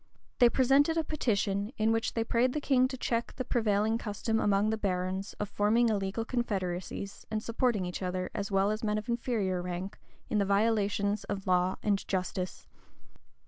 [0.39, 4.39] They presented a petition, in which they prayed the king to check the prevailing custom
[4.39, 8.97] among the barons of forming illegal confederacies, and supporting each other, as well as men
[8.97, 12.65] of inferior rank, in the violations of law and justice.